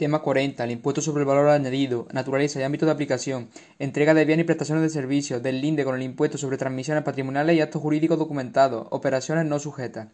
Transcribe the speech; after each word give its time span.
Tema 0.00 0.20
40. 0.20 0.64
El 0.64 0.70
impuesto 0.70 1.02
sobre 1.02 1.20
el 1.20 1.26
valor 1.26 1.50
añadido, 1.50 2.08
naturaleza 2.10 2.58
y 2.58 2.62
ámbito 2.62 2.86
de 2.86 2.92
aplicación, 2.92 3.50
entrega 3.78 4.14
de 4.14 4.24
bienes 4.24 4.44
y 4.44 4.46
prestaciones 4.46 4.82
de 4.82 4.88
servicios, 4.88 5.42
del 5.42 5.60
linde 5.60 5.84
con 5.84 5.94
el 5.94 6.00
impuesto 6.00 6.38
sobre 6.38 6.56
transmisiones 6.56 7.04
patrimoniales 7.04 7.54
y 7.54 7.60
actos 7.60 7.82
jurídicos 7.82 8.18
documentados, 8.18 8.86
operaciones 8.88 9.44
no 9.44 9.58
sujetas. 9.58 10.08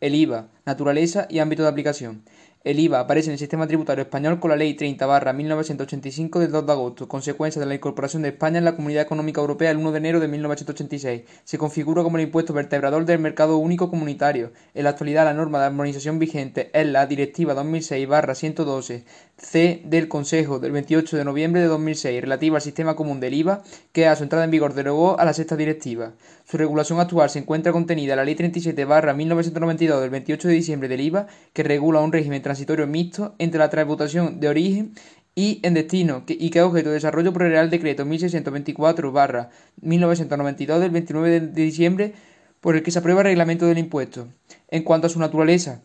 El 0.00 0.14
IVA, 0.14 0.50
naturaleza 0.64 1.26
y 1.28 1.40
ámbito 1.40 1.64
de 1.64 1.68
aplicación. 1.68 2.22
El 2.64 2.80
IVA 2.80 3.00
aparece 3.00 3.28
en 3.28 3.32
el 3.32 3.38
sistema 3.38 3.66
tributario 3.66 4.04
español 4.04 4.40
con 4.40 4.50
la 4.50 4.56
Ley 4.56 4.72
30 4.72 5.32
1985 5.34 6.40
del 6.40 6.50
2 6.50 6.64
de 6.64 6.72
agosto, 6.72 7.06
consecuencia 7.06 7.60
de 7.60 7.66
la 7.66 7.74
incorporación 7.74 8.22
de 8.22 8.30
España 8.30 8.56
en 8.56 8.64
la 8.64 8.74
Comunidad 8.74 9.02
Económica 9.02 9.42
Europea 9.42 9.70
el 9.70 9.76
1 9.76 9.92
de 9.92 9.98
enero 9.98 10.18
de 10.18 10.28
1986. 10.28 11.24
Se 11.44 11.58
configura 11.58 12.02
como 12.02 12.16
el 12.16 12.22
impuesto 12.22 12.54
vertebrador 12.54 13.04
del 13.04 13.18
mercado 13.18 13.58
único 13.58 13.90
comunitario. 13.90 14.50
En 14.72 14.84
la 14.84 14.90
actualidad 14.90 15.26
la 15.26 15.34
norma 15.34 15.58
de 15.58 15.66
armonización 15.66 16.18
vigente 16.18 16.70
es 16.72 16.86
la 16.86 17.04
Directiva 17.04 17.54
2006-112 17.54 19.02
C 19.36 19.82
del 19.84 20.08
Consejo 20.08 20.60
del 20.60 20.72
28 20.72 21.16
de 21.16 21.24
noviembre 21.24 21.60
de 21.60 21.66
2006 21.66 22.20
relativa 22.20 22.56
al 22.56 22.62
sistema 22.62 22.94
común 22.94 23.20
del 23.20 23.34
IVA, 23.34 23.62
que 23.92 24.06
a 24.06 24.14
su 24.14 24.22
entrada 24.22 24.44
en 24.44 24.50
vigor 24.50 24.74
derogó 24.74 25.18
a 25.18 25.24
la 25.24 25.34
sexta 25.34 25.56
directiva. 25.56 26.12
Su 26.44 26.56
regulación 26.56 27.00
actual 27.00 27.28
se 27.30 27.40
encuentra 27.40 27.72
contenida 27.72 28.12
en 28.12 28.18
la 28.18 28.24
Ley 28.24 28.36
37-1992 28.36 30.00
del 30.00 30.10
28 30.10 30.48
de 30.48 30.54
diciembre 30.54 30.88
del 30.88 31.00
IVA, 31.00 31.26
que 31.52 31.62
regula 31.62 32.00
un 32.00 32.12
régimen 32.12 32.42
transitorio 32.54 32.86
mixto 32.86 33.34
entre 33.38 33.58
la 33.58 33.68
tributación 33.68 34.38
de 34.38 34.46
origen 34.48 34.94
y 35.34 35.58
en 35.64 35.74
destino 35.74 36.22
y 36.26 36.50
que 36.50 36.60
es 36.60 36.64
objeto 36.64 36.90
de 36.90 36.94
desarrollo 36.94 37.32
por 37.32 37.42
el 37.42 37.50
Real 37.50 37.68
Decreto 37.68 38.06
1624-1992 38.06 40.78
del 40.78 40.90
29 40.90 41.40
de 41.40 41.62
diciembre 41.62 42.14
por 42.60 42.76
el 42.76 42.84
que 42.84 42.92
se 42.92 43.00
aprueba 43.00 43.22
el 43.22 43.26
reglamento 43.26 43.66
del 43.66 43.78
impuesto. 43.78 44.28
En 44.68 44.84
cuanto 44.84 45.08
a 45.08 45.10
su 45.10 45.18
naturaleza, 45.18 45.80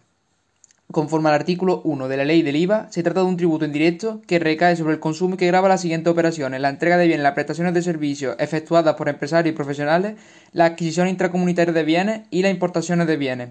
Conforme 0.91 1.29
al 1.29 1.35
artículo 1.35 1.81
1 1.83 2.07
de 2.07 2.17
la 2.17 2.25
ley 2.25 2.41
del 2.41 2.55
IVA, 2.55 2.87
se 2.89 3.03
trata 3.03 3.19
de 3.19 3.27
un 3.27 3.37
tributo 3.37 3.63
indirecto 3.63 4.23
que 4.25 4.39
recae 4.39 4.75
sobre 4.75 4.95
el 4.95 4.99
consumo 4.99 5.35
y 5.35 5.37
que 5.37 5.45
graba 5.45 5.69
las 5.69 5.81
siguientes 5.81 6.11
operaciones: 6.11 6.59
la 6.61 6.69
entrega 6.69 6.97
de 6.97 7.05
bienes, 7.05 7.21
las 7.21 7.33
prestaciones 7.33 7.75
de 7.75 7.83
servicios 7.83 8.35
efectuadas 8.39 8.95
por 8.95 9.07
empresarios 9.07 9.53
y 9.53 9.55
profesionales, 9.55 10.15
la 10.51 10.65
adquisición 10.65 11.07
intracomunitaria 11.07 11.75
de 11.75 11.83
bienes 11.83 12.21
y 12.31 12.41
las 12.41 12.51
importaciones 12.51 13.05
de 13.05 13.17
bienes 13.17 13.49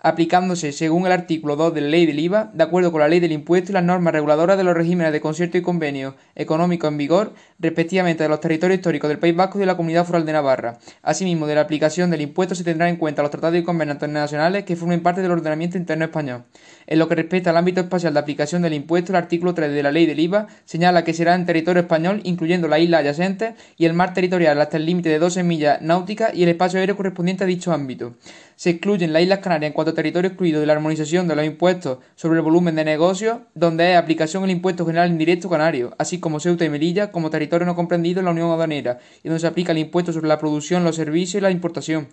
aplicándose 0.00 0.72
según 0.72 1.06
el 1.06 1.12
artículo 1.12 1.56
2 1.56 1.74
de 1.74 1.80
la 1.82 1.88
Ley 1.88 2.06
del 2.06 2.18
IVA, 2.18 2.50
de 2.54 2.64
acuerdo 2.64 2.90
con 2.90 3.00
la 3.00 3.08
Ley 3.08 3.20
del 3.20 3.32
Impuesto 3.32 3.72
y 3.72 3.74
las 3.74 3.84
normas 3.84 4.12
reguladoras 4.12 4.56
de 4.56 4.64
los 4.64 4.74
regímenes 4.74 5.12
de 5.12 5.20
concierto 5.20 5.58
y 5.58 5.62
convenio 5.62 6.14
económico 6.34 6.86
en 6.86 6.96
vigor, 6.96 7.34
respectivamente 7.60 8.22
de 8.22 8.28
los 8.28 8.40
territorios 8.40 8.78
históricos 8.78 9.08
del 9.08 9.18
País 9.18 9.36
Vasco 9.36 9.58
y 9.58 9.60
de 9.60 9.66
la 9.66 9.76
Comunidad 9.76 10.06
Foral 10.06 10.24
de 10.24 10.32
Navarra. 10.32 10.78
Asimismo, 11.02 11.46
de 11.46 11.54
la 11.54 11.60
aplicación 11.60 12.10
del 12.10 12.22
impuesto 12.22 12.54
se 12.54 12.64
tendrán 12.64 12.88
en 12.88 12.96
cuenta 12.96 13.22
los 13.22 13.30
tratados 13.30 13.58
y 13.58 13.62
convenios 13.62 13.96
internacionales 13.96 14.64
que 14.64 14.76
formen 14.76 15.02
parte 15.02 15.20
del 15.20 15.30
ordenamiento 15.30 15.76
interno 15.76 16.06
español. 16.06 16.44
En 16.86 16.98
lo 16.98 17.08
que 17.08 17.14
respecta 17.14 17.50
al 17.50 17.56
ámbito 17.56 17.80
espacial 17.80 18.14
de 18.14 18.20
aplicación 18.20 18.62
del 18.62 18.74
impuesto, 18.74 19.12
el 19.12 19.16
artículo 19.16 19.54
3 19.54 19.72
de 19.72 19.82
la 19.82 19.92
Ley 19.92 20.06
del 20.06 20.18
IVA 20.18 20.48
señala 20.64 21.04
que 21.04 21.14
será 21.14 21.34
en 21.34 21.46
territorio 21.46 21.82
español, 21.82 22.20
incluyendo 22.24 22.66
las 22.66 22.80
islas 22.80 23.00
adyacentes 23.00 23.54
y 23.76 23.84
el 23.84 23.92
mar 23.92 24.14
territorial 24.14 24.60
hasta 24.60 24.78
el 24.78 24.86
límite 24.86 25.10
de 25.10 25.18
12 25.18 25.42
millas 25.42 25.82
náuticas 25.82 26.34
y 26.34 26.42
el 26.42 26.48
espacio 26.48 26.80
aéreo 26.80 26.96
correspondiente 26.96 27.44
a 27.44 27.46
dicho 27.46 27.72
ámbito. 27.72 28.14
Se 28.56 28.70
excluyen 28.70 29.14
las 29.14 29.22
Islas 29.22 29.38
Canarias 29.38 29.68
en 29.68 29.72
cuanto 29.72 29.92
a 29.92 29.94
territorio 29.94 30.28
excluido 30.28 30.60
de 30.60 30.66
la 30.66 30.74
armonización 30.74 31.26
de 31.26 31.34
los 31.34 31.46
impuestos 31.46 31.98
sobre 32.14 32.40
el 32.40 32.44
volumen 32.44 32.74
de 32.74 32.84
negocios, 32.84 33.38
donde 33.54 33.92
es 33.92 33.96
aplicación 33.96 34.44
el 34.44 34.50
impuesto 34.50 34.84
general 34.84 35.10
indirecto 35.10 35.48
canario, 35.48 35.94
así 35.96 36.20
como 36.20 36.40
Ceuta 36.40 36.66
y 36.66 36.68
Melilla 36.68 37.10
como 37.10 37.30
territorio 37.30 37.49
no 37.58 37.76
comprendido 37.76 38.20
en 38.20 38.26
la 38.26 38.30
Unión 38.30 38.50
Aduanera, 38.50 38.98
y 39.22 39.28
donde 39.28 39.40
se 39.40 39.46
aplica 39.46 39.72
el 39.72 39.78
impuesto 39.78 40.12
sobre 40.12 40.28
la 40.28 40.38
producción, 40.38 40.84
los 40.84 40.96
servicios 40.96 41.40
y 41.40 41.42
la 41.42 41.50
importación. 41.50 42.08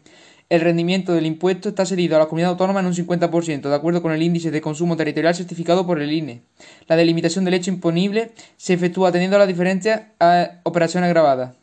El 0.50 0.62
rendimiento 0.62 1.14
del 1.14 1.26
impuesto 1.26 1.70
está 1.70 1.86
cedido 1.86 2.16
a 2.16 2.20
la 2.20 2.28
comunidad 2.28 2.52
autónoma 2.52 2.80
en 2.80 2.86
un 2.86 2.94
50%, 2.94 3.70
de 3.70 3.76
acuerdo 3.76 4.02
con 4.02 4.14
el 4.14 4.24
índice 4.24 4.50
de 4.50 4.62
consumo 4.62 4.96
territorial 4.96 5.36
certificado 5.36 5.86
por 5.86 6.02
el 6.02 6.12
INE. 6.12 6.42
La 6.88 6.96
delimitación 6.96 7.44
del 7.44 7.56
hecho 7.56 7.70
imponible 7.70 8.32
se 8.56 8.74
efectúa 8.74 9.10
atendiendo 9.10 9.36
a 9.36 9.40
las 9.40 9.48
diferentes 9.48 10.00
eh, 10.20 10.50
operaciones 10.64 11.10
grabadas. 11.10 11.54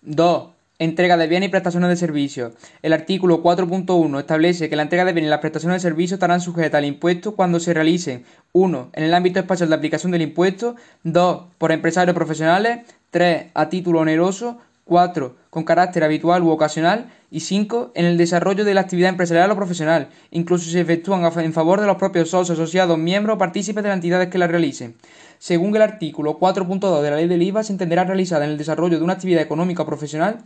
2. 0.00 0.53
Entrega 0.80 1.16
de 1.16 1.28
bienes 1.28 1.48
y 1.48 1.50
prestaciones 1.52 1.88
de 1.88 1.94
servicios. 1.94 2.52
El 2.82 2.92
artículo 2.92 3.44
4.1 3.44 4.18
establece 4.18 4.68
que 4.68 4.74
la 4.74 4.82
entrega 4.82 5.04
de 5.04 5.12
bienes 5.12 5.28
y 5.28 5.30
las 5.30 5.38
prestaciones 5.38 5.80
de 5.80 5.88
servicios 5.88 6.16
estarán 6.16 6.40
sujetas 6.40 6.78
al 6.78 6.84
impuesto 6.84 7.36
cuando 7.36 7.60
se 7.60 7.72
realicen 7.72 8.24
1. 8.50 8.90
En 8.92 9.04
el 9.04 9.14
ámbito 9.14 9.38
espacial 9.38 9.68
de 9.68 9.76
aplicación 9.76 10.10
del 10.10 10.22
impuesto 10.22 10.74
2. 11.04 11.44
Por 11.58 11.70
empresarios 11.70 12.16
profesionales 12.16 12.80
3. 13.10 13.52
A 13.54 13.68
título 13.68 14.00
oneroso 14.00 14.58
4. 14.84 15.36
Con 15.50 15.64
carácter 15.64 16.04
habitual 16.04 16.42
u 16.42 16.50
ocasional 16.50 17.10
y 17.30 17.40
5. 17.40 17.92
En 17.94 18.04
el 18.04 18.16
desarrollo 18.16 18.64
de 18.64 18.74
la 18.74 18.82
actividad 18.82 19.08
empresarial 19.08 19.50
o 19.50 19.56
profesional, 19.56 20.08
incluso 20.30 20.64
si 20.64 20.72
se 20.72 20.80
efectúan 20.80 21.24
en 21.38 21.52
favor 21.52 21.80
de 21.80 21.86
los 21.86 21.96
propios 21.96 22.30
socios, 22.30 22.58
asociados, 22.58 22.98
miembros 22.98 23.36
o 23.36 23.38
partícipes 23.38 23.82
de 23.82 23.88
las 23.88 23.96
entidades 23.96 24.28
que 24.28 24.38
la 24.38 24.46
realicen. 24.46 24.96
Según 25.38 25.74
el 25.76 25.82
artículo 25.82 26.38
4.2 26.38 27.02
de 27.02 27.10
la 27.10 27.16
ley 27.16 27.28
del 27.28 27.42
IVA, 27.42 27.62
se 27.62 27.72
entenderá 27.72 28.04
realizada 28.04 28.44
en 28.44 28.52
el 28.52 28.58
desarrollo 28.58 28.98
de 28.98 29.04
una 29.04 29.14
actividad 29.14 29.42
económica 29.42 29.82
o 29.82 29.86
profesional 29.86 30.38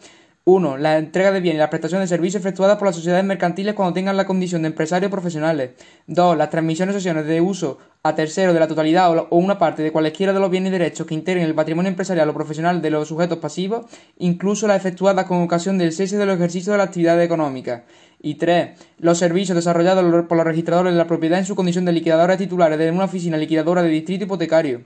1. 0.48 0.78
La 0.78 0.96
entrega 0.96 1.30
de 1.30 1.40
bienes 1.40 1.58
y 1.58 1.60
la 1.60 1.68
prestación 1.68 2.00
de 2.00 2.06
servicios 2.06 2.40
efectuadas 2.40 2.78
por 2.78 2.86
las 2.86 2.96
sociedades 2.96 3.22
mercantiles 3.22 3.74
cuando 3.74 3.92
tengan 3.92 4.16
la 4.16 4.24
condición 4.24 4.62
de 4.62 4.68
empresarios 4.68 5.10
profesionales. 5.10 5.72
2. 6.06 6.38
Las 6.38 6.48
transmisiones 6.48 6.94
o 6.94 6.98
sesiones 6.98 7.26
de 7.26 7.42
uso 7.42 7.76
a 8.02 8.14
tercero 8.14 8.54
de 8.54 8.60
la 8.60 8.66
totalidad 8.66 9.14
o 9.14 9.36
una 9.36 9.58
parte 9.58 9.82
de 9.82 9.92
cualesquiera 9.92 10.32
de 10.32 10.40
los 10.40 10.50
bienes 10.50 10.70
y 10.70 10.72
derechos 10.72 11.06
que 11.06 11.12
integren 11.12 11.44
el 11.44 11.54
patrimonio 11.54 11.90
empresarial 11.90 12.30
o 12.30 12.32
profesional 12.32 12.80
de 12.80 12.88
los 12.88 13.08
sujetos 13.08 13.36
pasivos, 13.36 13.84
incluso 14.16 14.66
las 14.66 14.78
efectuadas 14.78 15.26
con 15.26 15.42
ocasión 15.42 15.76
del 15.76 15.92
cese 15.92 16.16
de 16.16 16.24
los 16.24 16.36
ejercicios 16.36 16.72
de 16.72 16.78
la 16.78 16.84
actividad 16.84 17.22
económica. 17.22 17.84
Y 18.18 18.36
3. 18.36 18.70
Los 19.00 19.18
servicios 19.18 19.54
desarrollados 19.54 20.24
por 20.24 20.38
los 20.38 20.46
registradores 20.46 20.94
de 20.94 20.98
la 20.98 21.06
propiedad 21.06 21.38
en 21.38 21.44
su 21.44 21.56
condición 21.56 21.84
de 21.84 21.92
liquidadores 21.92 22.38
titulares 22.38 22.78
de 22.78 22.90
una 22.90 23.04
oficina 23.04 23.36
liquidadora 23.36 23.82
de 23.82 23.90
distrito 23.90 24.24
hipotecario. 24.24 24.80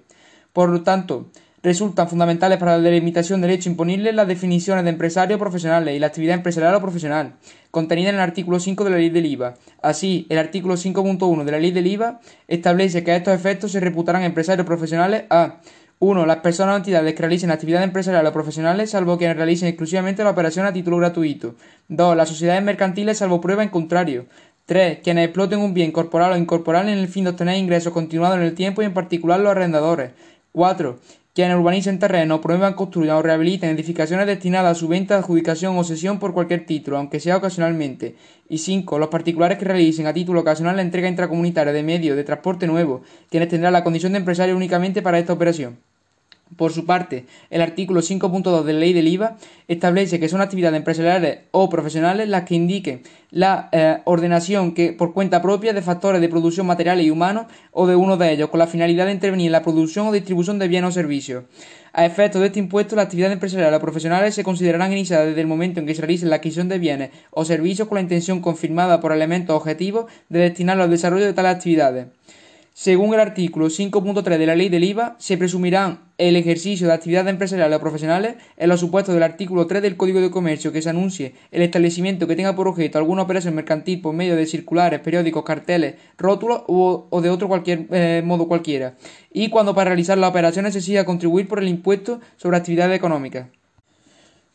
Por 0.53 0.71
lo 0.71 0.83
tanto, 0.83 1.29
Resultan 1.62 2.09
fundamentales 2.09 2.59
para 2.59 2.77
la 2.77 2.83
delimitación 2.83 3.41
del 3.41 3.53
hecho 3.53 3.71
imponible 3.71 4.12
las 4.12 4.27
definiciones 4.27 4.83
de 4.83 4.91
empresarios 4.91 5.39
profesionales 5.39 5.95
y 5.95 6.00
la 6.00 6.09
actividad 6.09 6.34
empresarial 6.34 6.75
o 6.75 6.81
profesional, 6.81 7.34
contenida 7.71 8.09
en 8.09 8.17
el 8.17 8.21
artículo 8.21 8.59
5 8.59 8.83
de 8.83 8.91
la 8.91 8.97
ley 8.97 9.11
del 9.11 9.27
IVA. 9.27 9.55
Así, 9.81 10.27
el 10.28 10.39
artículo 10.39 10.75
5.1 10.75 11.45
de 11.45 11.53
la 11.53 11.61
ley 11.61 11.71
del 11.71 11.87
IVA 11.87 12.21
establece 12.49 13.05
que 13.05 13.12
a 13.12 13.17
estos 13.17 13.34
efectos 13.34 13.71
se 13.71 13.78
reputarán 13.78 14.25
empresarios 14.25 14.67
profesionales 14.67 15.23
a 15.31 15.61
1. 16.00 16.27
Las 16.27 16.39
personas 16.39 16.75
o 16.75 16.77
entidades 16.78 17.15
que 17.15 17.23
realicen 17.23 17.53
actividades 17.53 17.87
empresariales 17.87 18.31
o 18.31 18.33
profesionales, 18.33 18.91
salvo 18.91 19.17
quienes 19.17 19.37
realicen 19.37 19.69
exclusivamente 19.69 20.25
la 20.25 20.31
operación 20.31 20.67
a 20.67 20.73
título 20.73 20.97
gratuito. 20.97 21.55
2. 21.87 22.17
Las 22.17 22.29
sociedades 22.29 22.65
mercantiles, 22.65 23.19
salvo 23.19 23.41
prueba 23.41 23.62
en 23.62 23.69
contrario. 23.69 24.27
3. 24.67 24.99
Quienes 24.99 25.27
exploten 25.27 25.61
un 25.61 25.75
bien 25.75 25.93
corporal 25.93 26.33
o 26.33 26.37
incorporal 26.37 26.89
en 26.89 26.99
el 26.99 27.06
fin 27.06 27.23
de 27.23 27.31
obtener 27.31 27.56
ingresos 27.56 27.93
continuados 27.93 28.39
en 28.39 28.43
el 28.43 28.56
tiempo 28.56 28.83
y 28.83 28.87
en 28.87 28.94
particular 28.94 29.39
los 29.39 29.53
arrendadores. 29.53 30.11
4 30.50 30.99
quienes 31.34 31.56
urbanicen 31.56 31.98
terrenos, 31.98 32.41
promuevan, 32.41 32.75
construyan 32.75 33.16
o 33.16 33.22
rehabiliten 33.22 33.70
edificaciones 33.70 34.26
destinadas 34.26 34.72
a 34.72 34.78
su 34.78 34.87
venta, 34.87 35.16
adjudicación 35.16 35.78
o 35.78 35.84
cesión 35.84 36.19
por 36.19 36.34
cualquier 36.34 36.66
título, 36.66 36.98
aunque 36.98 37.20
sea 37.20 37.38
ocasionalmente. 37.38 38.16
Y 38.50 38.59
5. 38.59 38.98
Los 38.98 39.09
particulares 39.09 39.56
que 39.56 39.65
realicen 39.65 40.06
a 40.06 40.12
título 40.12 40.41
ocasional 40.41 40.76
la 40.76 40.82
entrega 40.82 41.09
intracomunitaria 41.09 41.72
de 41.72 41.82
medios 41.82 42.16
de 42.16 42.25
transporte 42.25 42.66
nuevo, 42.66 43.00
quienes 43.31 43.48
tendrán 43.48 43.72
la 43.72 43.82
condición 43.82 44.12
de 44.12 44.19
empresario 44.19 44.54
únicamente 44.56 45.00
para 45.00 45.19
esta 45.19 45.32
operación. 45.32 45.78
Por 46.57 46.73
su 46.73 46.85
parte, 46.85 47.25
el 47.51 47.63
artículo 47.63 48.01
5.2 48.01 48.65
de 48.65 48.73
la 48.73 48.81
ley 48.81 48.93
del 48.93 49.09
IVA 49.09 49.37
establece 49.69 50.21
que 50.21 50.29
son 50.29 50.41
actividades 50.41 50.77
empresariales 50.77 51.41
o 51.51 51.69
profesionales 51.71 52.29
las 52.29 52.43
que 52.43 52.55
indiquen 52.55 53.03
la 53.31 53.71
eh, 53.73 53.99
ordenación 54.05 54.75
que 54.75 54.93
por 54.93 55.15
cuenta 55.15 55.41
propia 55.41 55.73
de 55.73 55.81
factores 55.81 56.21
de 56.21 56.29
producción 56.29 56.67
materiales 56.67 57.07
y 57.07 57.11
humanos 57.11 57.47
o 57.71 57.87
de 57.87 57.97
uno 57.97 58.17
de 58.19 58.33
ellos 58.33 58.51
con 58.51 58.59
la 58.59 58.67
finalidad 58.67 59.07
de 59.07 59.12
intervenir 59.12 59.47
en 59.47 59.53
la 59.53 59.62
producción 59.62 60.07
o 60.07 60.12
distribución 60.12 60.59
de 60.59 60.69
bienes 60.69 60.91
o 60.91 60.93
servicios. 60.93 61.45
A 61.95 62.05
efectos 62.05 62.41
de 62.41 62.49
este 62.49 62.59
impuesto, 62.59 62.97
las 62.97 63.07
actividades 63.07 63.35
empresariales 63.35 63.79
o 63.79 63.81
profesionales 63.81 64.35
se 64.35 64.45
considerarán 64.45 64.93
iniciadas 64.93 65.29
desde 65.29 65.41
el 65.41 65.47
momento 65.47 65.81
en 65.81 65.87
que 65.87 65.95
se 65.95 66.03
realice 66.03 66.27
la 66.27 66.37
adquisición 66.37 66.69
de 66.69 66.79
bienes 66.79 67.11
o 67.31 67.45
servicios 67.45 67.89
con 67.89 67.97
la 67.97 68.03
intención 68.03 68.41
confirmada 68.41 69.01
por 69.01 69.12
elementos 69.12 69.57
objetivos 69.57 70.11
de 70.29 70.41
destinarlos 70.41 70.85
al 70.85 70.91
desarrollo 70.91 71.25
de 71.25 71.33
tales 71.33 71.55
actividades. 71.55 72.07
Según 72.75 73.12
el 73.12 73.21
artículo 73.21 73.67
5.3 73.67 74.38
de 74.38 74.47
la 74.47 74.56
ley 74.56 74.70
del 74.70 74.85
IVA, 74.85 75.17
se 75.19 75.37
presumirán 75.37 76.00
el 76.17 76.37
ejercicio 76.37 76.87
de 76.87 76.94
actividades 76.94 77.29
empresariales 77.29 77.76
o 77.76 77.81
profesionales 77.81 78.37
en 78.56 78.69
los 78.70 78.81
supuestos 78.81 79.12
del 79.12 79.23
artículo 79.23 79.67
3 79.67 79.82
del 79.82 79.99
Código 79.99 80.23
de 80.23 80.31
Comercio 80.31 80.73
que 80.73 80.81
se 80.81 80.88
anuncie 80.88 81.35
el 81.50 81.61
establecimiento 81.61 82.26
que 82.26 82.35
tenga 82.35 82.56
por 82.56 82.69
objeto 82.69 82.97
alguna 82.97 83.23
operación 83.23 83.55
mercantil 83.55 84.00
por 84.00 84.14
medio 84.14 84.37
de 84.37 84.47
circulares, 84.47 85.00
periódicos, 85.00 85.44
carteles, 85.44 85.97
rótulos 86.17 86.62
o, 86.67 87.20
de 87.20 87.29
otro 87.29 87.47
cualquier 87.47 87.88
eh, 87.91 88.23
modo 88.25 88.49
cualquiera, 88.49 88.94
y 89.31 89.50
cuando 89.50 89.75
para 89.75 89.91
realizar 89.91 90.17
las 90.17 90.31
operaciones 90.31 90.73
se 90.73 90.81
siga 90.81 91.05
contribuir 91.05 91.49
por 91.49 91.58
el 91.58 91.69
impuesto 91.69 92.20
sobre 92.38 92.56
actividades 92.56 92.97
económicas. 92.97 93.49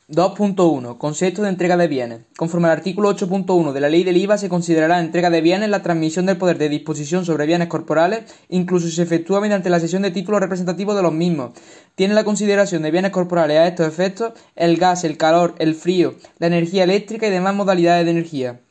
2.1. 0.10 0.98
Concepto 0.98 1.42
de 1.42 1.50
entrega 1.50 1.76
de 1.76 1.90
bienes. 1.90 2.22
Conforme 2.38 2.68
al 2.68 2.78
artículo 2.78 3.14
8.1 3.14 3.74
de 3.74 3.82
la 3.82 3.90
ley 3.90 4.06
del 4.06 4.16
IVA, 4.16 4.38
se 4.38 4.48
considerará 4.48 5.02
entrega 5.02 5.30
de 5.30 5.42
bienes 5.42 5.70
la 5.70 5.84
transmisión 5.84 6.26
del 6.26 6.38
poder 6.38 6.58
de 6.58 6.70
disposición 6.70 7.26
sobre 7.26 7.46
bienes 7.46 7.68
corporales, 7.68 8.24
incluso 8.48 8.88
si 8.88 8.94
se 8.94 9.04
efectúa 9.04 9.42
mediante 9.42 9.70
la 9.70 9.82
cesión 9.82 10.04
de 10.04 10.12
títulos 10.12 10.40
representativos 10.40 10.96
de 10.96 11.02
los 11.02 11.12
mismos. 11.12 11.52
Tiene 11.96 12.14
la 12.14 12.24
consideración 12.24 12.84
de 12.84 12.92
bienes 12.92 13.12
corporales 13.12 13.58
a 13.58 13.68
estos 13.68 13.86
efectos 13.86 14.32
el 14.56 14.78
gas, 14.78 15.04
el 15.04 15.18
calor, 15.18 15.56
el 15.60 15.76
frío, 15.76 16.16
la 16.40 16.48
energía 16.48 16.86
eléctrica 16.86 17.28
y 17.28 17.32
demás 17.32 17.54
modalidades 17.54 18.06
de 18.06 18.12
energía. 18.12 18.62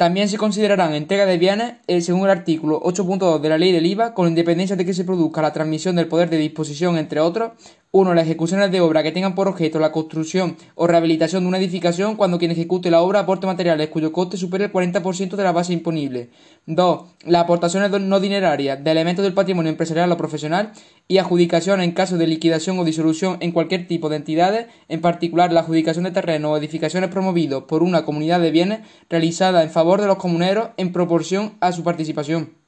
También 0.00 0.30
se 0.30 0.38
considerarán 0.38 0.94
entrega 0.94 1.26
de 1.26 1.36
bienes, 1.36 1.74
eh, 1.86 2.00
según 2.00 2.24
el 2.24 2.30
artículo 2.30 2.80
8.2 2.80 3.40
de 3.40 3.48
la 3.50 3.58
Ley 3.58 3.70
del 3.70 3.84
IVA, 3.84 4.14
con 4.14 4.28
independencia 4.28 4.74
de 4.74 4.86
que 4.86 4.94
se 4.94 5.04
produzca 5.04 5.42
la 5.42 5.52
transmisión 5.52 5.94
del 5.94 6.08
poder 6.08 6.30
de 6.30 6.38
disposición, 6.38 6.96
entre 6.96 7.20
otros, 7.20 7.50
1. 7.92 8.14
Las 8.14 8.26
ejecuciones 8.26 8.70
de 8.70 8.80
obra 8.80 9.02
que 9.02 9.10
tengan 9.10 9.34
por 9.34 9.48
objeto 9.48 9.80
la 9.80 9.90
construcción 9.90 10.56
o 10.76 10.86
rehabilitación 10.86 11.42
de 11.42 11.48
una 11.48 11.58
edificación 11.58 12.14
cuando 12.14 12.38
quien 12.38 12.52
ejecute 12.52 12.88
la 12.88 13.00
obra 13.00 13.18
aporte 13.18 13.48
materiales 13.48 13.88
cuyo 13.88 14.12
coste 14.12 14.36
supere 14.36 14.66
el 14.66 14.72
40% 14.72 15.34
de 15.34 15.42
la 15.42 15.50
base 15.50 15.72
imponible. 15.72 16.30
2. 16.66 17.02
Las 17.24 17.42
aportaciones 17.42 17.90
no 17.90 18.20
dinerarias 18.20 18.84
de 18.84 18.90
elementos 18.92 19.24
del 19.24 19.34
patrimonio 19.34 19.70
empresarial 19.70 20.12
o 20.12 20.16
profesional 20.16 20.70
y 21.08 21.18
adjudicación 21.18 21.80
en 21.80 21.90
caso 21.90 22.16
de 22.16 22.28
liquidación 22.28 22.78
o 22.78 22.84
disolución 22.84 23.38
en 23.40 23.50
cualquier 23.50 23.88
tipo 23.88 24.08
de 24.08 24.16
entidades, 24.16 24.66
en 24.88 25.00
particular 25.00 25.52
la 25.52 25.60
adjudicación 25.60 26.04
de 26.04 26.12
terrenos 26.12 26.52
o 26.52 26.56
edificaciones 26.56 27.10
promovidos 27.10 27.64
por 27.64 27.82
una 27.82 28.04
comunidad 28.04 28.40
de 28.40 28.52
bienes 28.52 28.80
realizada 29.08 29.64
en 29.64 29.70
favor 29.70 30.00
de 30.00 30.06
los 30.06 30.18
comuneros 30.18 30.68
en 30.76 30.92
proporción 30.92 31.54
a 31.58 31.72
su 31.72 31.82
participación. 31.82 32.59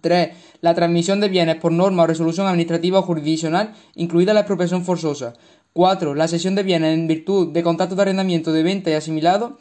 3. 0.00 0.30
La 0.60 0.74
transmisión 0.74 1.20
de 1.20 1.28
bienes 1.28 1.56
por 1.56 1.72
norma 1.72 2.04
o 2.04 2.06
resolución 2.06 2.46
administrativa 2.46 2.98
o 2.98 3.02
jurisdiccional, 3.02 3.74
incluida 3.94 4.34
la 4.34 4.40
expropiación 4.40 4.84
forzosa. 4.84 5.34
4. 5.72 6.14
La 6.14 6.28
cesión 6.28 6.54
de 6.54 6.62
bienes 6.62 6.94
en 6.94 7.06
virtud 7.06 7.52
de 7.52 7.62
contratos 7.62 7.96
de 7.96 8.02
arrendamiento 8.02 8.52
de 8.52 8.62
venta 8.62 8.90
y 8.90 8.94
asimilado 8.94 9.58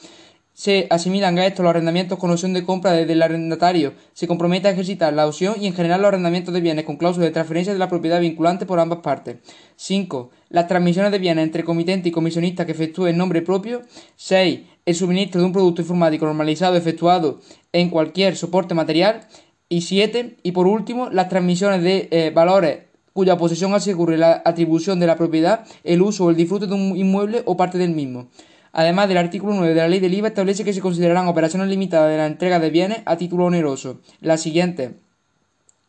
se 0.56 0.88
asimilan 0.90 1.38
a 1.38 1.46
estos 1.46 1.64
los 1.64 1.70
arrendamientos 1.70 2.18
con 2.18 2.32
opción 2.32 2.54
de 2.54 2.64
compra 2.64 2.94
desde 2.94 3.12
el 3.12 3.22
arrendatario, 3.22 3.94
se 4.14 4.26
compromete 4.26 4.70
a 4.70 4.72
ejercitar 4.72 5.12
la 5.12 5.28
opción 5.28 5.56
y 5.60 5.68
en 5.68 5.74
general 5.74 6.02
los 6.02 6.08
arrendamientos 6.08 6.54
de 6.54 6.62
bienes 6.62 6.86
con 6.86 6.96
cláusula 6.96 7.26
de 7.26 7.34
transferencia 7.34 7.74
de 7.74 7.80
la 7.80 7.90
propiedad 7.90 8.22
vinculante 8.22 8.66
por 8.66 8.80
ambas 8.80 9.00
partes. 9.00 9.36
5. 9.76 10.32
Las 10.48 10.68
transmisiones 10.68 11.12
de 11.12 11.20
bienes 11.20 11.44
entre 11.44 11.66
comitente 11.66 12.08
y 12.08 12.14
comisionista 12.14 12.66
que 12.66 12.72
efectúe 12.72 13.08
en 13.08 13.18
nombre 13.18 13.42
propio. 13.42 13.82
6. 14.16 14.62
El 14.86 14.96
suministro 14.96 15.42
de 15.42 15.48
un 15.48 15.52
producto 15.52 15.82
informático 15.82 16.26
normalizado 16.26 16.78
efectuado 16.78 17.42
en 17.74 17.90
cualquier 17.90 18.38
soporte 18.38 18.74
material. 18.74 19.28
Y 19.68 19.82
7. 19.82 20.38
Y 20.44 20.52
por 20.52 20.68
último, 20.68 21.10
las 21.10 21.30
transmisiones 21.30 21.82
de 21.82 22.08
eh, 22.12 22.32
valores 22.34 22.80
cuya 23.16 23.38
posesión 23.38 23.74
asegure 23.74 24.18
la 24.18 24.42
atribución 24.44 25.00
de 25.00 25.08
la 25.08 25.16
propiedad, 25.16 25.66
el 25.86 26.02
uso 26.02 26.26
o 26.26 26.30
el 26.30 26.36
disfrute 26.36 26.68
de 26.68 26.74
un 26.74 26.98
inmueble 26.98 27.44
o 27.46 27.56
parte 27.56 27.78
del 27.78 27.92
mismo. 27.92 28.28
Además, 28.74 29.08
del 29.08 29.18
artículo 29.18 29.54
9 29.54 29.74
de 29.74 29.80
la 29.80 29.88
Ley 29.88 30.02
del 30.02 30.14
IVA 30.14 30.28
establece 30.28 30.66
que 30.66 30.74
se 30.74 30.82
considerarán 30.82 31.30
operaciones 31.30 31.70
limitadas 31.70 32.12
de 32.12 32.18
la 32.18 32.26
entrega 32.26 32.60
de 32.60 32.70
bienes 32.70 32.98
a 33.06 33.16
título 33.16 33.46
oneroso. 33.46 34.02
Las 34.20 34.42
siguientes. 34.42 34.92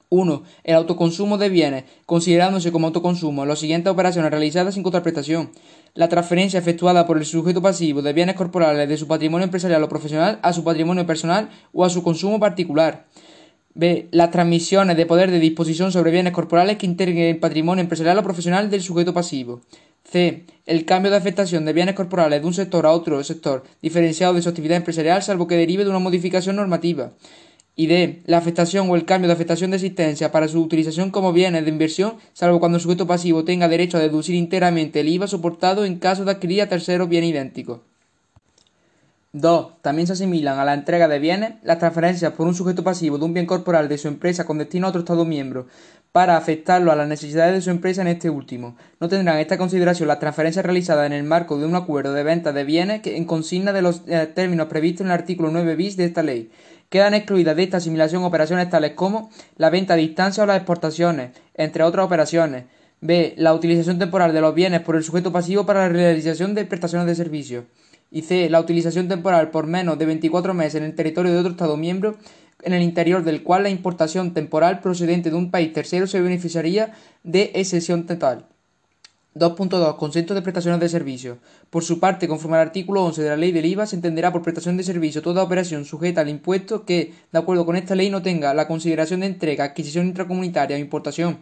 1. 0.08 0.42
El 0.62 0.76
autoconsumo 0.76 1.36
de 1.36 1.48
bienes, 1.48 1.84
considerándose 2.06 2.70
como 2.70 2.86
autoconsumo 2.86 3.44
las 3.44 3.58
siguientes 3.58 3.92
operaciones 3.92 4.30
realizadas 4.30 4.74
sin 4.74 4.84
contraprestación. 4.84 5.50
La 5.94 6.08
transferencia 6.08 6.60
efectuada 6.60 7.08
por 7.08 7.18
el 7.18 7.26
sujeto 7.26 7.60
pasivo 7.60 8.02
de 8.02 8.12
bienes 8.12 8.36
corporales 8.36 8.88
de 8.88 8.96
su 8.96 9.08
patrimonio 9.08 9.46
empresarial 9.46 9.82
o 9.82 9.88
profesional 9.88 10.38
a 10.42 10.52
su 10.52 10.62
patrimonio 10.62 11.06
personal 11.06 11.48
o 11.72 11.84
a 11.84 11.90
su 11.90 12.04
consumo 12.04 12.38
particular. 12.38 13.06
B. 13.78 14.08
Las 14.10 14.30
transmisiones 14.30 14.96
de 14.96 15.04
poder 15.04 15.30
de 15.30 15.38
disposición 15.38 15.92
sobre 15.92 16.10
bienes 16.10 16.32
corporales 16.32 16.78
que 16.78 16.86
integren 16.86 17.18
el 17.18 17.36
patrimonio 17.36 17.82
empresarial 17.82 18.16
o 18.16 18.22
profesional 18.22 18.70
del 18.70 18.80
sujeto 18.80 19.12
pasivo. 19.12 19.60
C. 20.02 20.44
El 20.64 20.86
cambio 20.86 21.10
de 21.10 21.18
afectación 21.18 21.66
de 21.66 21.74
bienes 21.74 21.94
corporales 21.94 22.40
de 22.40 22.46
un 22.46 22.54
sector 22.54 22.86
a 22.86 22.92
otro 22.92 23.22
sector 23.22 23.64
diferenciado 23.82 24.32
de 24.32 24.40
su 24.40 24.48
actividad 24.48 24.78
empresarial 24.78 25.22
salvo 25.22 25.46
que 25.46 25.58
derive 25.58 25.84
de 25.84 25.90
una 25.90 25.98
modificación 25.98 26.56
normativa. 26.56 27.12
Y 27.76 27.86
D. 27.88 28.22
La 28.24 28.38
afectación 28.38 28.88
o 28.88 28.96
el 28.96 29.04
cambio 29.04 29.28
de 29.28 29.34
afectación 29.34 29.70
de 29.72 29.76
existencia 29.76 30.32
para 30.32 30.48
su 30.48 30.62
utilización 30.62 31.10
como 31.10 31.34
bienes 31.34 31.64
de 31.64 31.70
inversión, 31.70 32.14
salvo 32.32 32.60
cuando 32.60 32.76
el 32.76 32.82
sujeto 32.82 33.06
pasivo 33.06 33.44
tenga 33.44 33.68
derecho 33.68 33.98
a 33.98 34.00
deducir 34.00 34.36
íntegramente 34.36 35.00
el 35.00 35.08
IVA 35.08 35.26
soportado 35.26 35.84
en 35.84 35.98
caso 35.98 36.24
de 36.24 36.30
adquirir 36.30 36.62
a 36.62 36.70
terceros 36.70 37.10
bienes 37.10 37.28
idénticos. 37.28 37.80
2. 39.40 39.82
También 39.82 40.06
se 40.06 40.14
asimilan 40.14 40.58
a 40.58 40.64
la 40.64 40.72
entrega 40.72 41.08
de 41.08 41.18
bienes 41.18 41.54
las 41.62 41.78
transferencias 41.78 42.32
por 42.32 42.46
un 42.46 42.54
sujeto 42.54 42.82
pasivo 42.82 43.18
de 43.18 43.26
un 43.26 43.34
bien 43.34 43.44
corporal 43.44 43.88
de 43.88 43.98
su 43.98 44.08
empresa 44.08 44.44
con 44.46 44.56
destino 44.56 44.86
a 44.86 44.90
otro 44.90 45.00
Estado 45.00 45.24
miembro 45.26 45.66
para 46.10 46.38
afectarlo 46.38 46.90
a 46.90 46.96
las 46.96 47.06
necesidades 47.06 47.52
de 47.52 47.60
su 47.60 47.68
empresa 47.68 48.00
en 48.00 48.08
este 48.08 48.30
último. 48.30 48.76
No 48.98 49.08
tendrán 49.08 49.38
esta 49.38 49.58
consideración 49.58 50.08
las 50.08 50.20
transferencias 50.20 50.64
realizadas 50.64 51.06
en 51.06 51.12
el 51.12 51.24
marco 51.24 51.58
de 51.58 51.66
un 51.66 51.74
acuerdo 51.74 52.14
de 52.14 52.22
venta 52.22 52.52
de 52.52 52.64
bienes 52.64 53.02
que 53.02 53.18
en 53.18 53.26
consigna 53.26 53.74
de 53.74 53.82
los 53.82 54.02
eh, 54.06 54.26
términos 54.34 54.68
previstos 54.68 55.02
en 55.02 55.08
el 55.08 55.12
artículo 55.12 55.50
9 55.50 55.76
bis 55.76 55.98
de 55.98 56.06
esta 56.06 56.22
ley. 56.22 56.50
Quedan 56.88 57.12
excluidas 57.12 57.56
de 57.56 57.64
esta 57.64 57.76
asimilación 57.76 58.24
operaciones 58.24 58.70
tales 58.70 58.92
como 58.92 59.30
la 59.58 59.68
venta 59.68 59.94
a 59.94 59.96
distancia 59.98 60.44
o 60.44 60.46
las 60.46 60.56
exportaciones, 60.56 61.32
entre 61.54 61.82
otras 61.82 62.06
operaciones. 62.06 62.64
B. 63.02 63.34
La 63.36 63.52
utilización 63.52 63.98
temporal 63.98 64.32
de 64.32 64.40
los 64.40 64.54
bienes 64.54 64.80
por 64.80 64.96
el 64.96 65.04
sujeto 65.04 65.30
pasivo 65.30 65.66
para 65.66 65.80
la 65.80 65.88
realización 65.90 66.54
de 66.54 66.64
prestaciones 66.64 67.06
de 67.06 67.14
servicios 67.14 67.64
y 68.10 68.22
c. 68.22 68.48
la 68.50 68.60
utilización 68.60 69.08
temporal 69.08 69.50
por 69.50 69.66
menos 69.66 69.98
de 69.98 70.06
24 70.06 70.54
meses 70.54 70.76
en 70.76 70.84
el 70.84 70.94
territorio 70.94 71.32
de 71.32 71.38
otro 71.38 71.52
Estado 71.52 71.76
miembro 71.76 72.16
en 72.62 72.72
el 72.72 72.82
interior 72.82 73.22
del 73.24 73.42
cual 73.42 73.64
la 73.64 73.70
importación 73.70 74.32
temporal 74.32 74.80
procedente 74.80 75.30
de 75.30 75.36
un 75.36 75.50
país 75.50 75.72
tercero 75.72 76.06
se 76.06 76.20
beneficiaría 76.20 76.94
de 77.22 77.52
excepción 77.54 78.06
total. 78.06 78.46
2.2. 79.34 79.96
Concepto 79.96 80.34
de 80.34 80.40
prestaciones 80.40 80.80
de 80.80 80.88
servicio. 80.88 81.38
Por 81.68 81.84
su 81.84 82.00
parte, 82.00 82.26
conforme 82.26 82.56
al 82.56 82.62
artículo 82.62 83.04
11 83.04 83.22
de 83.22 83.28
la 83.28 83.36
Ley 83.36 83.52
del 83.52 83.66
IVA, 83.66 83.86
se 83.86 83.96
entenderá 83.96 84.32
por 84.32 84.40
prestación 84.40 84.78
de 84.78 84.82
servicio 84.82 85.20
toda 85.20 85.42
operación 85.42 85.84
sujeta 85.84 86.22
al 86.22 86.30
impuesto 86.30 86.86
que, 86.86 87.12
de 87.30 87.38
acuerdo 87.38 87.66
con 87.66 87.76
esta 87.76 87.94
ley, 87.94 88.08
no 88.08 88.22
tenga 88.22 88.54
la 88.54 88.66
consideración 88.66 89.20
de 89.20 89.26
entrega, 89.26 89.64
adquisición 89.64 90.06
intracomunitaria 90.06 90.76
o 90.78 90.80
importación 90.80 91.40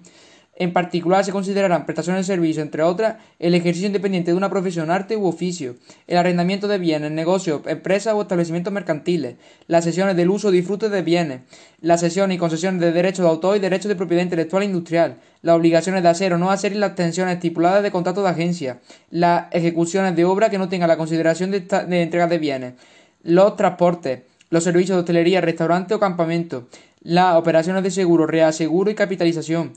en 0.57 0.73
particular 0.73 1.25
se 1.25 1.33
considerarán 1.33 1.85
prestaciones 1.85 2.27
de 2.27 2.35
servicio, 2.35 2.63
entre 2.63 2.83
otras, 2.83 3.17
el 3.39 3.55
ejercicio 3.55 3.89
independiente 3.89 4.31
de 4.31 4.37
una 4.37 4.51
profesión, 4.51 4.91
arte 4.91 5.17
u 5.17 5.27
oficio, 5.27 5.77
el 6.07 6.17
arrendamiento 6.17 6.69
de 6.69 6.79
bienes, 6.79 7.11
negocios, 7.11 7.63
empresas 7.67 8.15
o 8.15 8.23
establecimientos 8.23 8.73
mercantiles, 8.73 9.37
las 9.67 9.85
sesiones 9.85 10.17
del 10.17 10.31
uso 10.31 10.49
o 10.49 10.51
disfrute 10.53 10.89
de 10.89 11.03
bienes, 11.03 11.41
las 11.81 12.01
sesiones 12.01 12.37
y 12.37 12.39
concesiones 12.39 12.81
de 12.81 12.93
derechos 12.93 13.25
de 13.25 13.31
autor 13.31 13.57
y 13.57 13.61
derechos 13.61 13.89
de 13.89 13.97
propiedad 13.97 14.23
intelectual 14.23 14.63
e 14.63 14.67
industrial, 14.67 15.17
las 15.43 15.57
obligaciones 15.57 16.03
de 16.03 16.09
hacer 16.09 16.33
o 16.33 16.39
no 16.39 16.51
hacer 16.51 16.73
y 16.73 16.77
las 16.77 16.95
tensiones 16.95 17.35
estipuladas 17.35 17.83
de 17.83 17.91
contrato 17.91 18.23
de 18.23 18.31
agencia, 18.31 18.79
las 19.11 19.47
ejecuciones 19.53 20.15
de 20.15 20.25
obra 20.25 20.51
que 20.51 20.59
no 20.59 20.69
tengan 20.69 20.89
la 20.89 20.97
consideración 20.97 21.51
de, 21.51 21.61
de 21.61 22.03
entrega 22.03 22.29
de 22.29 22.39
bienes, 22.39 22.75
los 23.25 23.57
transportes, 23.57 24.21
los 24.51 24.63
servicios 24.63 24.97
de 24.97 25.01
hostelería, 25.01 25.41
restaurante 25.41 25.95
o 25.95 25.99
campamento, 25.99 26.69
las 27.03 27.35
operaciones 27.35 27.83
de 27.83 27.91
seguro, 27.91 28.27
reaseguro 28.27 28.91
y 28.91 28.95
capitalización, 28.95 29.73